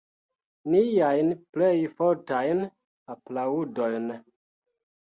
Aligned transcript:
Niajn 0.75 1.29
plej 1.57 1.75
fortajn 2.01 2.65
aplaŭdojn. 3.17 4.15